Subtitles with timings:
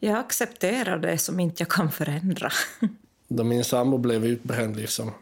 [0.00, 2.50] Jag accepterar det som inte jag kan förändra.
[3.28, 5.12] Då min sambo blev utbränd liksom,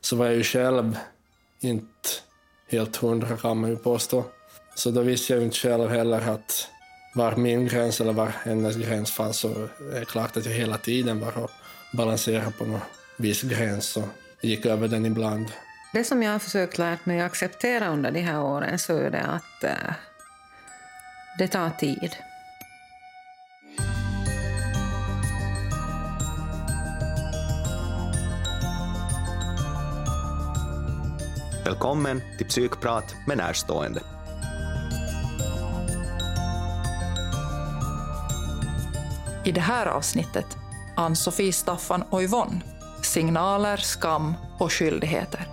[0.00, 0.98] så var jag ju själv
[1.60, 2.08] inte
[2.68, 4.24] helt hundra kan man ju påstå.
[4.74, 6.68] Så då visste jag ju inte själv heller att
[7.14, 9.38] var min gräns eller var hennes gräns fanns.
[9.38, 9.48] Så
[9.94, 11.48] är det klart att jag hela tiden bara
[11.92, 12.80] balanserade på någon
[13.16, 14.08] viss gräns och
[14.40, 15.46] gick över den ibland.
[15.92, 19.10] Det som jag har försökt lära mig att acceptera under de här åren så är
[19.10, 19.94] det att äh,
[21.38, 22.16] det tar tid.
[31.64, 34.02] Välkommen till Psykprat med närstående.
[39.44, 40.46] I det här avsnittet
[40.96, 42.60] Ann-Sofie, Staffan och Yvonne.
[43.02, 45.48] Signaler, skam och skyldigheter.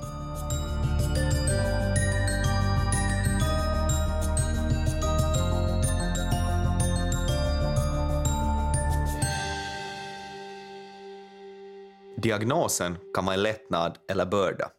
[12.17, 14.69] Diagnosen kan vara en lättnad eller börda.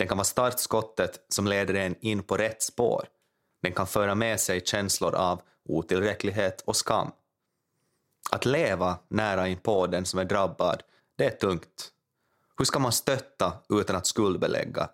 [0.00, 3.08] Den kan vara startskottet som leder en in på rätt spår.
[3.62, 7.10] Den kan föra med sig känslor av otillräcklighet och skam.
[8.30, 10.82] Att leva nära inpå den som är drabbad,
[11.16, 11.88] det är tungt.
[12.58, 14.90] Hur ska man stötta utan att skuldbelägga?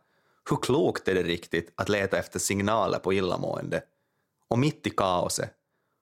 [0.51, 3.83] Hur klokt är det riktigt att leta efter signaler på illamående?
[4.49, 5.51] Och mitt i kaoset,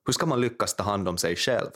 [0.07, 1.71] hur ska man lyckas ta hand om sig själv?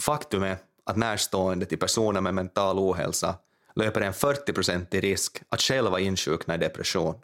[0.00, 3.34] Faktum är att närstående till personer med mental ohälsa
[3.76, 7.14] löper en 40% risk att själva insjukna i depression.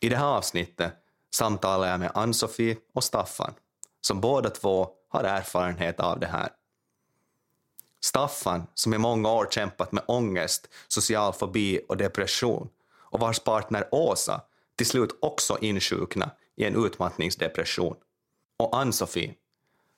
[0.00, 0.92] I det här avsnittet
[1.34, 3.54] samtalar jag med Ann-Sofie och Staffan,
[4.00, 6.48] som båda två har erfarenhet av det här.
[8.00, 13.88] Staffan, som i många år kämpat med ångest, social fobi och depression och vars partner
[13.90, 14.40] Åsa
[14.76, 17.96] till slut också insjukna i en utmattningsdepression.
[18.56, 19.34] Och Ann-Sofie,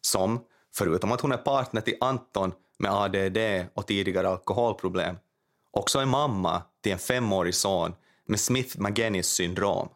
[0.00, 5.16] som, förutom att hon är partner till Anton med ADD och tidigare alkoholproblem,
[5.70, 7.94] också är mamma till en femårig son
[8.26, 9.88] med Smith-Magenis syndrom.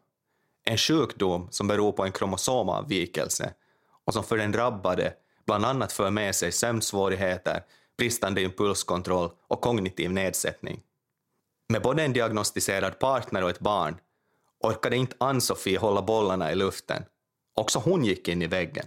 [0.64, 3.54] En sjukdom som beror på en kromosomavvikelse
[4.04, 5.14] och som för den drabbade
[5.46, 7.64] bland annat för med sig sömnsvårigheter,
[7.98, 10.82] bristande impulskontroll och kognitiv nedsättning.
[11.69, 13.96] Med både en diagnostiserad partner och ett barn
[14.60, 17.02] orkade inte Ann-Sofie hålla bollarna i luften.
[17.54, 18.86] Också hon gick in i väggen.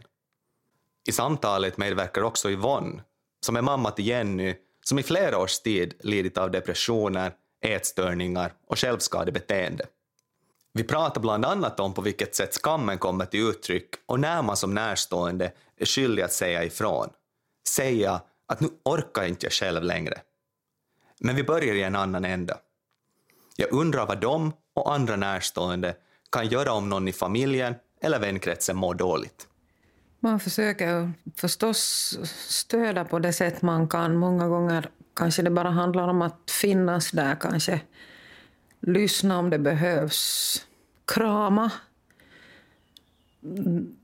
[1.10, 3.04] I samtalet medverkar också Yvonne,
[3.46, 4.56] som är mamma till Jenny,
[4.86, 9.86] som i flera års tid lidit av depressioner, ätstörningar och självskadebeteende.
[10.74, 14.58] Vi pratar bland annat om på vilket sätt skammen kommer till uttryck och när man
[14.58, 17.10] som närstående är skyldig att säga ifrån.
[17.70, 20.22] Säga att nu orkar inte jag själv längre.
[21.20, 22.58] Men vi börjar i en annan ända.
[23.56, 25.96] Jag undrar vad de och andra närstående
[26.32, 29.49] kan göra om någon i familjen eller vänkretsen mår dåligt.
[30.20, 31.80] Man försöker förstås
[32.48, 34.16] stödja på det sätt man kan.
[34.16, 37.82] Många gånger kanske det bara handlar om att finnas där, kanske
[38.80, 40.66] lyssna om det behövs,
[41.06, 41.72] krama.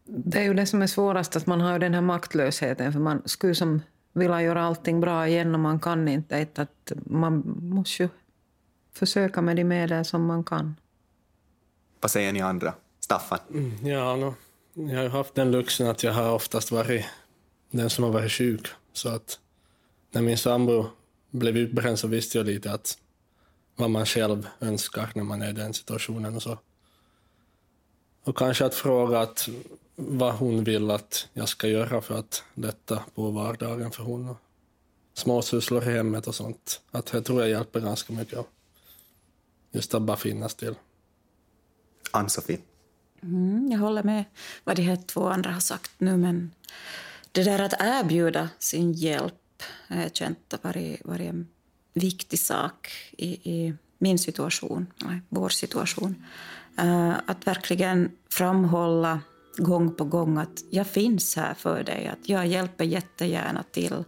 [0.06, 3.22] Det är ju det som är svårast, att man har den här maktlösheten, för man
[3.26, 3.82] skulle som
[4.14, 6.48] vilja göra allting bra igen och man kan inte.
[6.56, 8.10] Att man måste ju
[8.94, 10.76] försöka med de medel som man kan.
[12.00, 12.74] Vad säger ni andra?
[13.00, 13.40] Staffan?
[13.54, 14.34] Mm, ja, no,
[14.76, 17.06] jag har haft den luxen att jag har oftast varit
[17.72, 18.68] den som har varit sjuk.
[18.94, 19.40] Så att
[20.12, 20.86] när min sambo
[21.32, 22.98] blev utbränd så visste jag lite att
[23.76, 26.58] vad man själv önskar när man är i den situationen och så.
[28.24, 29.50] Och kanske att fråga att
[29.96, 34.36] vad hon vill att jag ska göra för att lätta på vardagen för hon.
[35.14, 36.82] Småsysslor i hemmet och sånt.
[36.92, 38.46] Att jag tror jag hjälper ganska mycket.
[39.72, 40.76] Just att bara finnas till.
[42.12, 42.60] Ann-Sofie?
[43.26, 44.26] Mm, jag håller med
[44.64, 46.52] vad de här två andra har sagt nu, men
[47.32, 51.48] det där att erbjuda sin hjälp har jag känt har varit, varit en
[51.94, 56.26] viktig sak i, i min situation, nej, vår situation.
[56.80, 59.20] Uh, att verkligen framhålla
[59.58, 64.04] gång på gång att jag finns här för dig, att jag hjälper jättegärna till.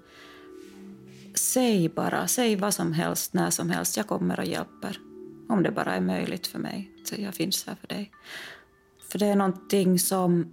[1.36, 5.00] Säg bara, säg vad som helst, när som helst, jag kommer och hjälper.
[5.50, 8.12] Om det bara är möjligt för mig, så jag finns här för dig.
[9.12, 10.52] För det är någonting som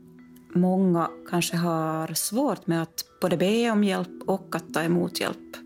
[0.54, 5.56] många kanske har svårt med att både be om hjälp och att ta emot hjälp.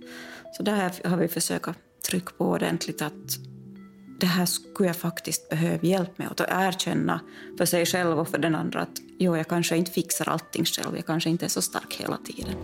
[0.57, 1.69] Så där har vi försökt
[2.11, 3.39] trycka på ordentligt att
[4.21, 6.29] det här skulle jag faktiskt behöva hjälp med.
[6.29, 7.21] Och erkänna
[7.59, 10.97] för sig själv och för den andra att jo, jag kanske inte fixar allting själv,
[10.97, 12.55] jag kanske inte är så stark hela tiden.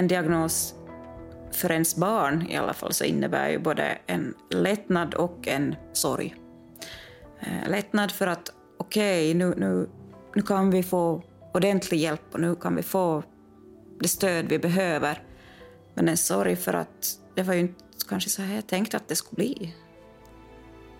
[0.00, 0.74] En diagnos
[1.52, 6.34] för ens barn i alla fall så innebär ju både en lättnad och en sorg.
[7.40, 9.88] Eh, lättnad för att okej, okay, nu, nu,
[10.34, 11.22] nu kan vi få
[11.54, 13.22] ordentlig hjälp och nu kan vi få
[14.00, 15.22] det stöd vi behöver.
[15.94, 19.08] Men en sorg för att det var ju inte kanske så här jag tänkte att
[19.08, 19.74] det skulle bli.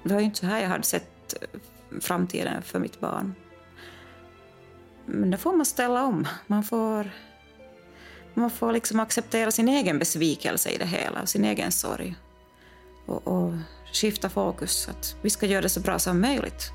[0.03, 1.61] Det var ju inte så här jag hade sett eh,
[2.01, 3.35] framtiden för mitt barn.
[5.07, 6.27] Men då får man ställa om.
[6.47, 7.11] Man får,
[8.35, 12.15] man får liksom acceptera sin egen besvikelse i det hela, sin egen sorg.
[13.07, 13.53] Och, och
[13.93, 16.73] skifta fokus, att vi ska göra det så bra som möjligt.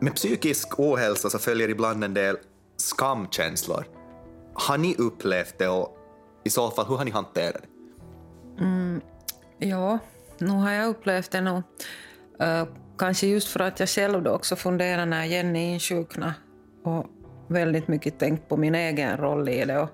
[0.00, 2.36] Med psykisk ohälsa så följer ibland en del
[2.76, 3.93] skamkänslor.
[4.54, 5.96] Har ni upplevt det och
[6.44, 7.68] i så fall, hur har ni hanterat det?
[8.64, 9.00] Mm,
[9.58, 9.98] ja,
[10.38, 11.62] nu har jag upplevt det nog.
[12.42, 12.64] Uh,
[12.98, 16.34] kanske just för att jag själv då också funderar när Jenny insjuknade
[16.84, 17.06] och
[17.48, 19.78] väldigt mycket tänkt på min egen roll i det.
[19.78, 19.90] Och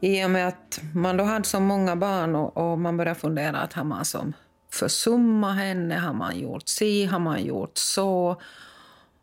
[0.00, 3.58] I och med att man då hade så många barn och, och man började fundera
[3.58, 4.32] att har man som
[4.72, 8.36] försummat henne, har man gjort si, har man gjort så?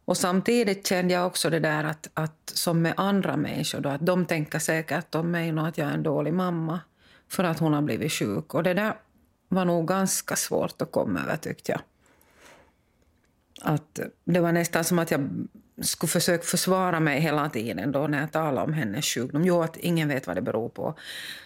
[0.07, 4.05] Och samtidigt kände jag också det där att, att som med andra människor, då, att
[4.05, 6.79] de tänker säkert om mig nog att jag är en dålig mamma
[7.29, 8.53] för att hon har blivit sjuk.
[8.53, 8.93] Och det där
[9.47, 11.81] var nog ganska svårt att komma över, tyckte jag.
[13.61, 15.29] Att det var nästan som att jag
[15.81, 19.45] skulle försöka försvara mig hela tiden då när jag talade om hennes sjukdom.
[19.45, 20.95] Jo, att ingen vet vad det beror på.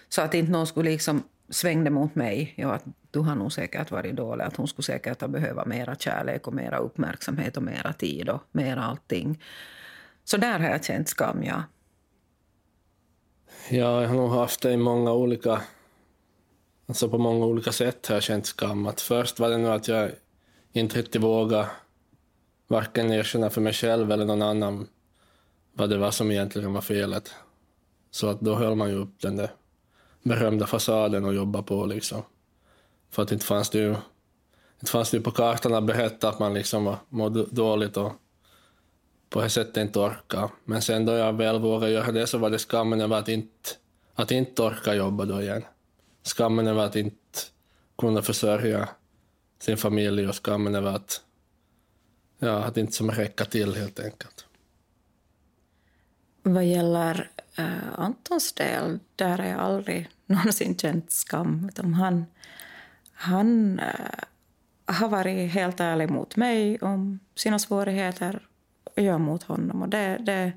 [0.09, 2.53] Så att inte någon skulle liksom svängde mot mig.
[2.57, 4.44] Ja, att du har nog säkert varit dålig.
[4.44, 8.42] Att hon skulle säkert ha behövt mera kärlek och mera uppmärksamhet och mera tid och
[8.51, 9.44] mera allting.
[10.24, 11.63] Så där har jag känt skam, ja.
[13.69, 15.62] Ja, jag har nog haft det i många olika...
[16.88, 18.88] Alltså på många olika sätt har jag känt skam.
[18.88, 20.12] Att först var det nog att jag
[20.71, 21.68] inte riktigt vågade
[22.68, 24.88] varken erkänna för mig själv eller någon annan
[25.74, 27.33] vad det var som egentligen var felet.
[28.12, 29.51] Så att då höll man ju upp den där
[30.23, 31.85] berömda fasaden att jobba på.
[31.85, 32.23] Liksom.
[33.09, 33.95] För att inte fanns det ju
[34.81, 38.13] inte fanns det på kartan att berätta att man liksom mådde dåligt och
[39.29, 40.50] på det sättet inte orka.
[40.63, 43.69] Men sen då jag väl vågade göra det så var det skammen över att inte,
[44.13, 45.63] att inte orka jobba då igen.
[46.24, 47.39] Skammen över att inte
[47.97, 48.89] kunna försörja
[49.59, 51.21] sin familj och skammen över att,
[52.39, 54.45] ja, att inte som räcka till helt enkelt.
[56.44, 61.69] Vad gäller uh, Antons del, där har jag aldrig någonsin känt skam.
[61.69, 62.25] Utan han
[63.13, 64.24] han uh,
[64.86, 68.48] har varit helt ärlig mot mig om sina svårigheter
[68.83, 69.81] och jag mot honom.
[69.81, 70.51] Och det, det,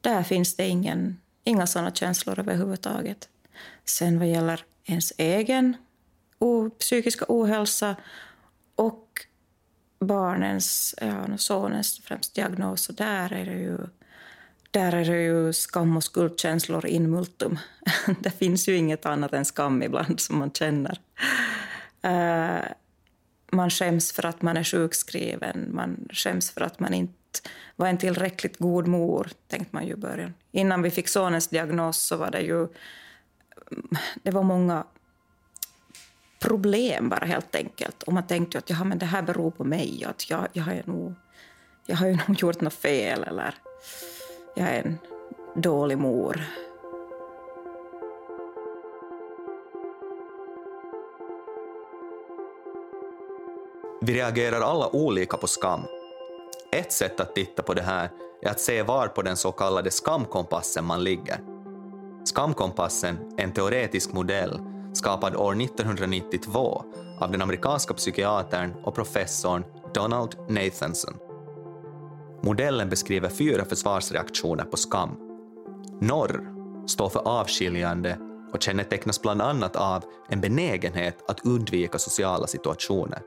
[0.00, 3.28] där finns det ingen, inga såna känslor överhuvudtaget.
[3.84, 5.76] Sen vad gäller ens egen
[6.38, 7.96] o, psykiska ohälsa
[8.74, 9.26] och
[9.98, 13.78] barnens, ja, sonens främst diagnos, så där är det ju
[14.72, 17.58] där är det ju skam och skuldkänslor in multum.
[18.20, 21.00] det finns ju inget annat än skam ibland som man känner.
[22.06, 22.64] Uh,
[23.52, 27.12] man skäms för att man är sjukskriven, man skäms för att man inte
[27.76, 30.34] var en tillräckligt god mor, tänkte man ju i början.
[30.52, 32.68] Innan vi fick sonens diagnos så var det ju
[34.22, 34.84] det var många
[36.38, 38.02] problem bara helt enkelt.
[38.02, 40.82] Och man tänkte att ja, men det här beror på mig, att jag, jag, har,
[40.84, 41.14] nog,
[41.86, 43.54] jag har ju nog gjort något fel eller
[44.54, 44.98] jag är en
[45.54, 46.42] dålig mor.
[54.00, 55.80] Vi reagerar alla olika på skam.
[56.72, 58.10] Ett sätt att titta på det här
[58.42, 61.40] är att se var på den så kallade skamkompassen man ligger.
[62.24, 64.60] Skamkompassen är en teoretisk modell
[64.92, 66.84] skapad år 1992
[67.20, 71.31] av den amerikanska psykiatern och professorn Donald Nathanson.
[72.44, 75.16] Modellen beskriver fyra försvarsreaktioner på skam.
[76.00, 76.52] Norr
[76.86, 78.18] står för avskiljande
[78.52, 83.22] och kännetecknas bland annat av en benägenhet att undvika sociala situationer.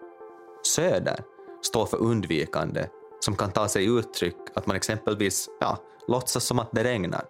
[0.66, 1.20] Söder
[1.62, 2.88] står för undvikande
[3.20, 7.26] som kan ta sig uttryck att man exempelvis ja, låtsas som att det regnar.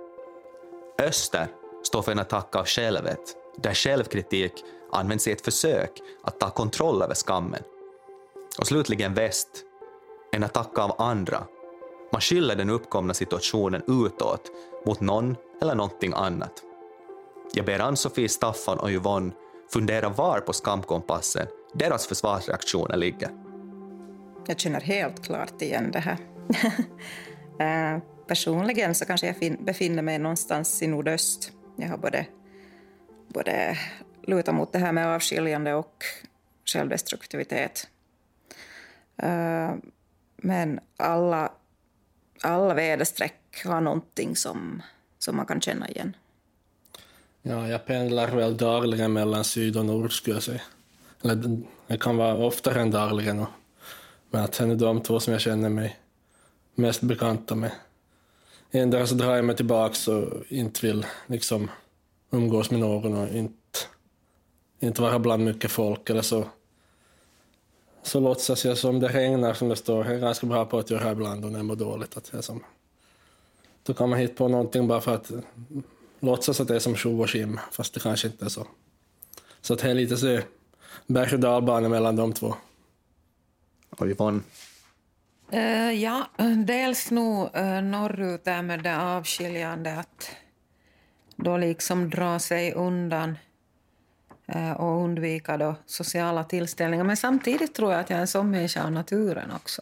[1.02, 1.48] Öster
[1.84, 3.20] står för en attack av självet
[3.58, 4.54] där självkritik
[4.92, 5.92] används i ett försök
[6.24, 7.62] att ta kontroll över skammen.
[8.60, 9.50] Och slutligen väst,
[10.32, 11.44] en attack av andra
[12.16, 14.52] man skyller den uppkomna situationen utåt,
[14.86, 16.52] mot någon eller någonting annat.
[17.54, 19.32] Jag ber Ann-Sofie, Staffan och Yvonne
[19.74, 23.30] fundera var på skamkompassen deras försvarsreaktioner ligger.
[24.48, 26.18] Jag känner helt klart igen det här.
[27.60, 31.52] Eh, personligen så kanske jag befinner mig någonstans i nordöst.
[31.76, 32.26] jag har både,
[33.28, 33.78] både
[34.28, 36.04] lutat mot det här med avskiljande och
[36.66, 37.88] självdestruktivitet.
[39.18, 39.74] Eh,
[40.38, 41.52] men alla,
[42.42, 44.82] alla väderstreck har någonting som,
[45.20, 46.16] som man kan känna igen.
[47.42, 50.62] Ja, jag pendlar väl dagligen mellan syd och nord skulle jag säga.
[51.24, 53.46] Eller det kan vara oftare än dagligen.
[54.30, 56.00] Men att det är de två som jag känner mig
[56.76, 57.72] mest bekanta med.
[58.72, 61.72] Endera så drar jag mig tillbaka och inte vill liksom
[62.32, 63.80] umgås med någon och inte,
[64.80, 66.10] inte vara bland mycket folk.
[66.10, 66.48] Eller så,
[68.06, 70.06] så låtsas jag som det regnar, som det står.
[70.06, 72.18] Jag är ganska bra på att göra ibland och när jag mår dåligt.
[72.18, 72.64] Att jag som,
[73.84, 75.32] då kan man hitta på någonting bara för att
[76.20, 78.68] låtsas att det är som tjo och skim, fast det kanske inte är så.
[79.62, 80.40] Så att det är lite så
[81.08, 82.56] berg och dalbana mellan de två.
[83.90, 84.42] Och Yvonne?
[85.54, 86.30] Uh, ja,
[86.66, 90.30] dels nog uh, norrut där med det avskiljande att
[91.36, 93.38] då liksom dra sig undan
[94.48, 97.04] Eh, och undvika då sociala tillställningar.
[97.04, 99.82] Men samtidigt tror jag att jag är en sån människa av naturen också.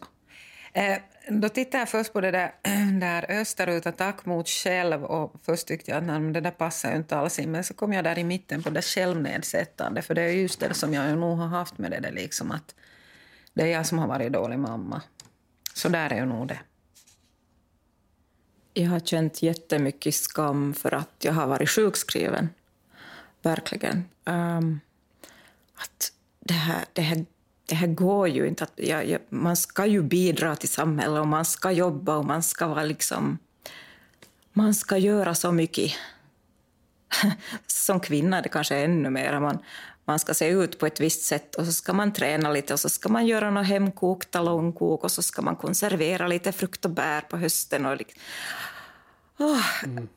[0.72, 2.52] Eh, då tittade jag först på det där,
[3.00, 6.96] där österut, attack mot själv och först tyckte jag att nej, det där passar ju
[6.96, 7.50] inte alls in.
[7.50, 10.74] Men så kom jag där i mitten på det självnedsättande för det är just det
[10.74, 12.74] som jag nog har haft med det där liksom att
[13.54, 15.02] det är jag som har varit dålig mamma.
[15.74, 16.58] Så där är ju nog det.
[18.72, 22.48] Jag har känt jättemycket skam för att jag har varit sjukskriven.
[23.44, 24.04] Verkligen.
[24.24, 24.80] Um,
[25.74, 27.24] att det här, det här
[27.66, 28.64] det här går ju inte.
[28.64, 32.42] Att, ja, ja, man ska ju bidra till samhället och man ska jobba och man
[32.42, 33.38] ska vara liksom...
[34.52, 35.92] Man ska göra så mycket.
[37.66, 39.40] Som kvinna det kanske är ännu mer.
[39.40, 39.58] Man,
[40.04, 42.80] man ska se ut på ett visst sätt och så ska man träna lite och
[42.80, 46.90] så ska man göra något hemkokt talongkok och så ska man konservera lite frukt och
[46.90, 47.86] bär på hösten.
[47.86, 48.20] Och liksom.
[49.38, 49.84] oh.
[49.84, 50.08] mm.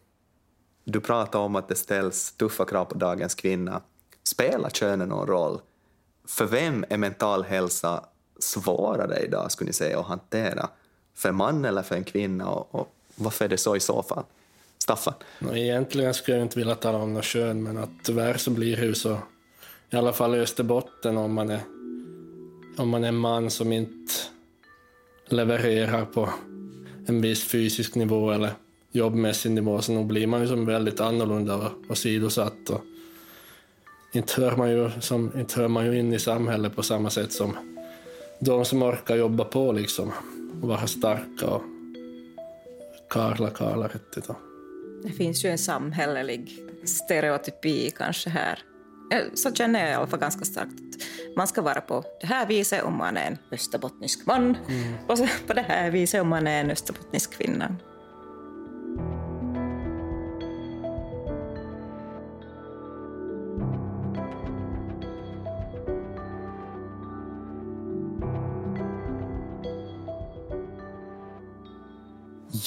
[0.89, 3.81] Du pratar om att det ställs tuffa krav på dagens kvinna.
[4.23, 5.59] Spelar könen någon roll?
[6.27, 8.05] För vem är mental hälsa
[8.39, 10.69] svårare idag, skulle ni säga, att hantera?
[11.15, 12.49] För en man eller för en kvinna?
[12.49, 14.23] Och, och varför är det så i så fall?
[14.77, 15.13] Staffan?
[15.53, 18.95] egentligen skulle jag inte vilja tala om något kön, men att tyvärr så blir det
[18.95, 19.17] så,
[19.89, 21.61] i alla fall i Österbotten, om man är,
[22.77, 24.13] om man är en man som inte
[25.25, 26.29] levererar på
[27.07, 28.51] en viss fysisk nivå eller
[28.91, 32.69] jobbmässig nivå, så nog blir man ju som väldigt annorlunda och, sidosatt.
[32.69, 32.81] Och,
[34.13, 37.33] inte hör, man ju, som, inte hör man ju in i samhället på samma sätt
[37.33, 37.57] som
[38.39, 40.11] de som orkar jobba på liksom
[40.61, 41.61] och vara starka och
[43.09, 44.27] karla karlar riktigt.
[45.03, 48.59] Det finns ju en samhällelig stereotypi kanske här.
[49.33, 50.87] Så känner jag i alla fall ganska starkt
[51.37, 54.93] man ska vara på det här viset om man är en österbottnisk man mm.
[55.07, 55.17] och
[55.47, 57.75] på det här viset om man är en österbottnisk kvinna.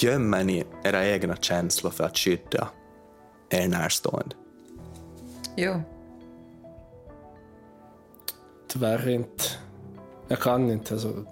[0.03, 2.67] Gömmer ni era egna känslor för att skydda
[3.49, 4.35] er närstående?
[5.57, 5.81] Jo.
[8.67, 9.43] Tyvärr inte.
[10.27, 10.99] Jag kan inte.
[10.99, 11.25] Så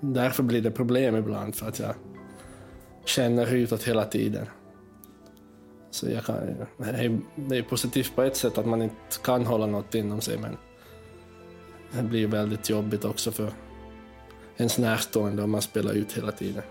[0.00, 1.94] därför blir det problem ibland, för att jag
[3.04, 4.46] känner utåt hela tiden.
[5.90, 6.66] Så jag kan,
[7.34, 10.56] det är positivt på ett sätt att man inte kan hålla något inom sig, men
[11.92, 13.52] det blir väldigt jobbigt också för
[14.56, 16.62] ens närstående om man spelar ut hela tiden.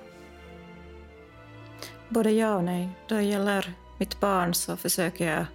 [2.09, 2.89] Både ja och nej.
[3.07, 5.45] Då det gäller mitt barn så försöker jag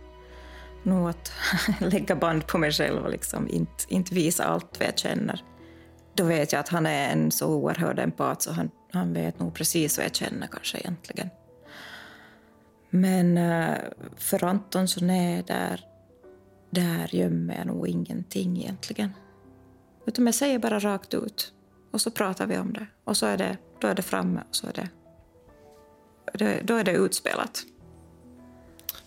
[0.82, 1.32] nog att
[1.80, 5.44] lägga band på mig själv och liksom inte, inte visa allt vad jag känner.
[6.14, 9.54] Då vet jag att han är en så oerhörd empat så han, han vet nog
[9.54, 11.30] precis vad jag känner kanske egentligen.
[12.90, 13.76] Men eh,
[14.16, 15.80] för Anton så nej, där,
[16.70, 19.10] där gömmer jag nog ingenting egentligen.
[20.06, 21.52] Utan jag säger bara rakt ut
[21.92, 24.56] och så pratar vi om det och så är det, då är det framme och
[24.56, 24.88] så är det
[26.32, 27.64] det, då är det utspelat.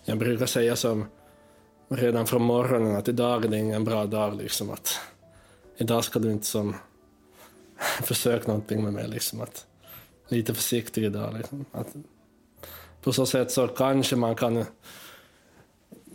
[0.04, 1.06] Jag brukar säga som
[1.88, 4.36] redan från morgonen att idag är det ingen bra dag.
[4.36, 5.00] Liksom, att
[5.76, 6.76] idag ska du inte som
[8.02, 9.08] försöka någonting med mig.
[9.08, 9.66] Liksom, att,
[10.28, 11.34] lite försiktig idag.
[11.38, 11.94] Liksom, att,
[13.02, 14.64] på så sätt så kanske man kan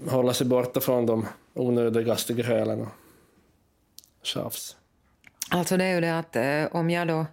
[0.08, 2.90] hålla sig borta från de onödigaste grälen och
[4.22, 4.76] tjafs.
[5.50, 7.26] Alltså det är ju det att eh, om jag då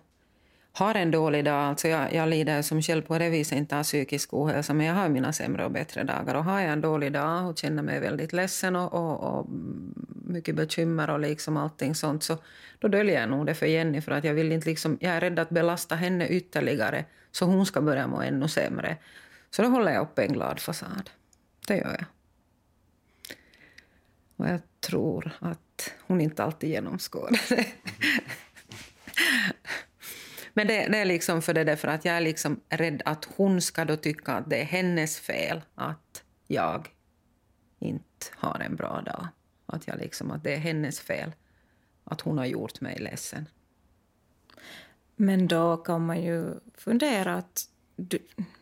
[0.72, 3.82] har en dålig dag, alltså jag, jag lider som själv på det viset inte av
[3.82, 6.34] psykisk ohälsa, men jag har mina sämre och bättre dagar.
[6.34, 9.46] Och har jag en dålig dag och känner mig väldigt ledsen och, och, och
[10.24, 12.38] mycket bekymmer och liksom allting sånt, så
[12.78, 15.20] då döljer jag nog det för Jenny, för att jag vill inte liksom, jag är
[15.20, 18.96] rädd att belasta henne ytterligare, så hon ska börja må ännu sämre.
[19.50, 21.10] Så då håller jag upp en glad fasad.
[21.66, 22.04] det gör jag.
[24.36, 27.66] Och jag tror att hon inte alltid genomskådar det.
[30.60, 33.60] Men det, det, är liksom för det därför att jag är liksom rädd att hon
[33.60, 36.88] ska då tycka att det är hennes fel att jag
[37.78, 39.28] inte har en bra dag.
[39.66, 41.32] Att, jag liksom, att det är hennes fel
[42.04, 43.46] att hon har gjort mig ledsen.
[45.16, 47.64] Men då kan man ju fundera att
[47.96, 48.18] du,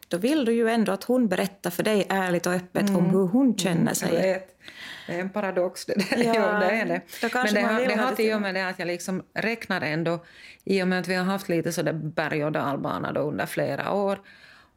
[0.08, 2.96] då vill du ju ändå att hon berättar för dig ärligt och öppet mm.
[2.96, 4.14] om hur hon känner sig.
[4.14, 4.56] Jag vet.
[5.06, 6.24] Det är en paradox det där.
[6.24, 7.00] Ja, ja det är det.
[7.34, 10.24] Men det har, det har till göra med det att jag liksom räknar ändå,
[10.64, 13.92] i och med att vi har haft lite sådär berg och dalbana då under flera
[13.92, 14.20] år,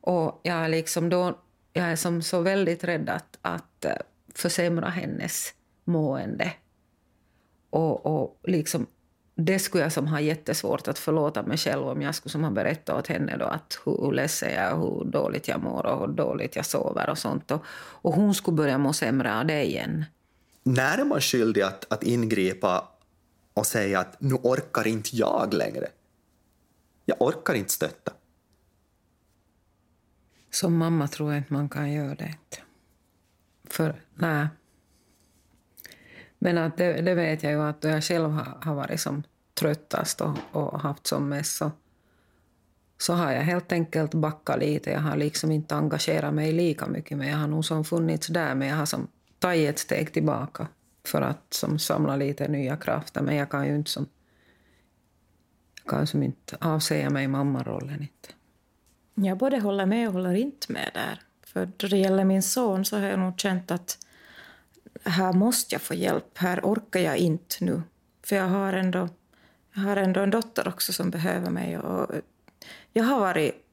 [0.02, 1.40] och jag är liksom då,
[1.74, 3.92] jag är som så väldigt rädd att, att eh,
[4.36, 6.54] försämra hennes mående.
[7.70, 8.88] Och, och liksom
[9.45, 12.51] det skulle jag som ha jättesvårt att förlåta mig själv om jag skulle som ha
[12.51, 16.15] berättat åt henne då att hur ledsen jag är, hur dåligt jag mår och hur
[16.15, 17.51] dåligt jag sover och sånt.
[17.51, 17.63] Och,
[18.01, 20.05] och hon skulle börja må sämre av det igen.
[20.63, 22.88] När är man skyldig att, att ingripa
[23.53, 25.88] och säga att nu orkar inte jag längre?
[27.05, 28.12] Jag orkar inte stötta.
[30.51, 32.36] Som mamma tror jag inte man kan göra det.
[33.69, 34.48] För nej,
[36.39, 39.24] men att det, det, vet jag ju att jag själv har, har varit som
[39.62, 41.72] tröttast och, och haft som mest så,
[42.98, 44.89] så har jag helt enkelt backat lite.
[44.89, 48.56] Jag har liksom inte engagerat mig lika mycket, men jag har nog som funnits där,
[48.56, 49.08] men jag har som
[49.39, 50.68] tagit ett steg tillbaka
[51.06, 53.22] för att som samla lite nya krafter.
[53.22, 54.06] Men jag kan ju inte som,
[55.88, 58.01] kan som inte avsäga mig mammarollen.
[58.01, 58.30] Inte.
[59.15, 61.22] Jag både håller med och håller inte med där.
[61.44, 63.98] För då det gäller min son så har jag nog känt att
[65.03, 67.82] här måste jag få hjälp, här orkar jag inte nu.
[68.24, 69.10] För jag har ändå,
[69.74, 71.78] jag har ändå en dotter också som behöver mig.
[71.78, 72.16] Och
[72.94, 73.66] jag har varit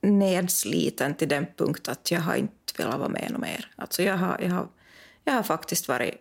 [0.00, 3.70] nedsliten till den punkt att jag har inte velat vara med mer.
[3.76, 4.68] Alltså jag, har, jag, har,
[5.24, 6.14] jag har faktiskt varit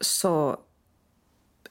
[0.00, 0.60] så,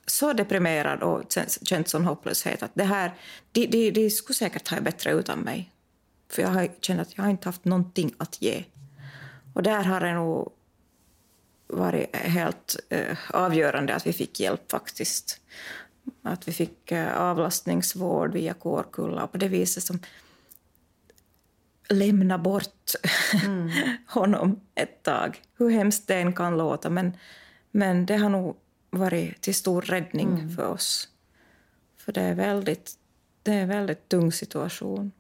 [0.07, 1.23] så deprimerad och
[1.63, 3.13] känt sån hopplöshet att det här,
[3.51, 5.71] de, de, de skulle säkert ha bättre utan mig.
[6.29, 8.63] För jag har känt att jag har inte haft någonting att ge.
[9.53, 10.51] Och där har det nog
[11.67, 15.41] varit helt eh, avgörande att vi fick hjälp faktiskt.
[16.21, 19.99] Att vi fick eh, avlastningsvård via Kårkulla och på det viset som
[21.89, 22.91] lämna bort
[23.43, 23.69] mm.
[24.07, 25.41] honom ett tag.
[25.57, 27.17] Hur hemskt det än kan låta, men,
[27.71, 28.57] men det har nog
[28.89, 30.49] varit till stor räddning mm.
[30.49, 31.09] för oss.
[31.97, 32.91] För det är väldigt,
[33.43, 35.11] det är en väldigt tung situation.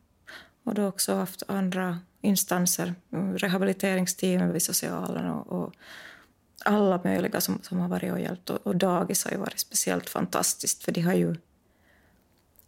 [0.63, 2.95] Och har också haft andra instanser,
[3.35, 5.73] rehabiliteringsteam vid socialen och, och
[6.65, 8.49] alla möjliga som, som har varit och hjälpt.
[8.49, 11.35] Och, och dagis har ju varit speciellt fantastiskt, för de har ju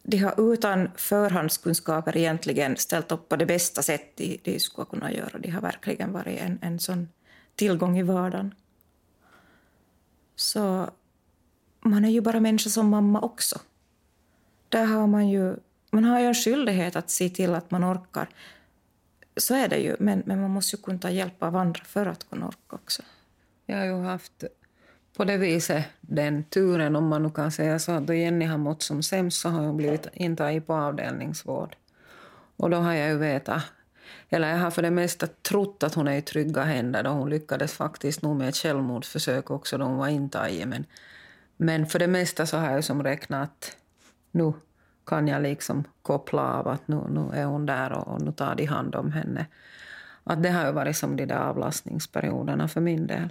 [0.04, 5.12] de har utan förhandskunskaper egentligen ställt upp på det bästa sätt de, de skulle kunna
[5.12, 5.40] göra.
[5.40, 7.10] De har verkligen varit en, en sån
[7.56, 8.56] tillgång i vardagen.
[10.36, 10.90] Så
[11.82, 13.60] man är ju bara människa som mamma också.
[14.70, 15.56] Där har man ju
[15.94, 18.30] man har ju en skyldighet att se till att man orkar.
[19.38, 22.06] Så är det ju, men, men man måste ju kunna ta hjälp av andra för
[22.06, 23.04] att kunna orka också.
[23.66, 24.44] Jag har ju haft
[25.18, 28.58] på det viset den turen, om man nu kan säga så, att då Jenny har
[28.58, 31.76] mått som sämst så har hon blivit intagen på avdelningsvård.
[32.58, 33.64] Och då har jag ju vetat,
[34.30, 37.04] eller jag har för det mesta trott att hon är i trygga händer.
[37.04, 40.70] Då hon lyckades faktiskt nog med ett självmordsförsök också då hon var intagen.
[40.70, 40.86] Men,
[41.58, 43.78] men för det mesta så har jag som räknat att
[44.32, 44.54] nu
[45.06, 48.56] kan jag liksom koppla av att nu, nu är hon där och, och nu tar
[48.56, 49.46] de hand om henne.
[50.24, 53.30] Att det har ju varit som de där avlastningsperioderna för min del.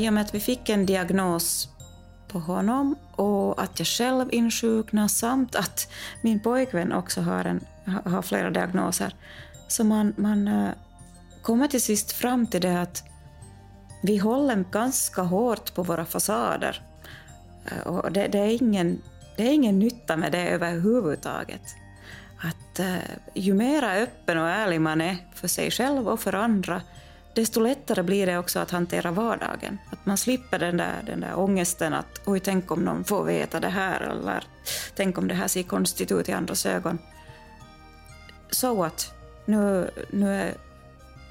[0.00, 1.68] I och med att vi fick en diagnos
[2.28, 7.64] på honom och att jag själv insjuknar samt att min pojkvän också har, en,
[8.04, 9.14] har flera diagnoser.
[9.68, 10.70] Så man, man eh,
[11.42, 13.04] kommer till sist fram till det att
[14.02, 16.82] vi håller ganska hårt på våra fasader.
[17.64, 19.02] Eh, och det, det, är ingen,
[19.36, 21.62] det är ingen nytta med det överhuvudtaget.
[22.38, 22.96] Att eh,
[23.34, 26.82] ju mer öppen och ärlig man är för sig själv och för andra,
[27.34, 29.78] desto lättare blir det också att hantera vardagen.
[29.90, 33.60] Att man slipper den där, den där ångesten att oj, tänk om någon får veta
[33.60, 34.44] det här eller
[34.94, 36.98] tänk om det här ser konstigt ut i andras ögon.
[38.50, 39.14] Så att
[39.44, 40.54] nu, nu är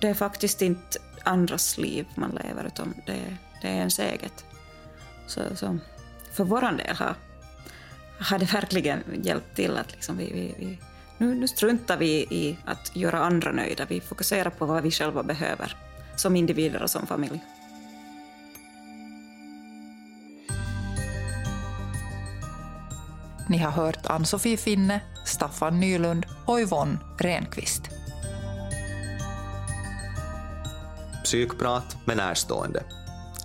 [0.01, 4.45] det är faktiskt inte andras liv man lever utan det, det är ens eget.
[5.27, 5.77] Så, så
[6.31, 7.15] för vår del har,
[8.19, 10.77] har det verkligen hjälpt till att liksom vi, vi, vi
[11.17, 13.85] nu, nu struntar vi i att göra andra nöjda.
[13.89, 15.75] Vi fokuserar på vad vi själva behöver
[16.19, 17.43] som individer och som familj.
[23.49, 27.82] Ni har hört Ann-Sofie Finne, Staffan Nylund och Yvonne Renqvist.
[31.23, 32.84] Psykprat med närstående.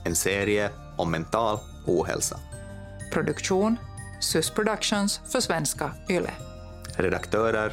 [0.04, 2.38] En serie om mental ohälsa.
[3.12, 3.76] Produktion
[4.20, 6.30] SUS Productions för svenska YLE.
[6.96, 7.72] Redaktörer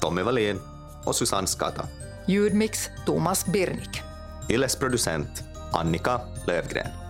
[0.00, 0.60] Tommy Wallin
[1.04, 1.86] och Susanne Skata.
[2.26, 4.07] Ljudmix Thomas Birnik.
[4.48, 7.07] Illes producent Annika Lövgren.